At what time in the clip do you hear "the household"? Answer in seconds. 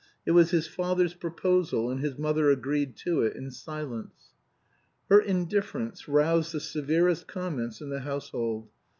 7.91-8.65